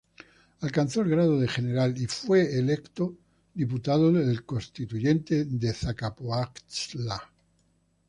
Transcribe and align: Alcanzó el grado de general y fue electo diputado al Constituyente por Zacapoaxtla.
Alcanzó 0.61 1.01
el 1.01 1.09
grado 1.11 1.39
de 1.39 1.47
general 1.47 1.95
y 1.95 2.07
fue 2.07 2.57
electo 2.57 3.15
diputado 3.53 4.07
al 4.09 4.43
Constituyente 4.45 5.45
por 5.45 5.71
Zacapoaxtla. 5.75 7.21